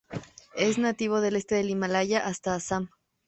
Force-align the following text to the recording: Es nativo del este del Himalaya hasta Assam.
Es 0.55 0.79
nativo 0.79 1.21
del 1.21 1.35
este 1.35 1.53
del 1.53 1.69
Himalaya 1.69 2.25
hasta 2.25 2.55
Assam. 2.55 2.89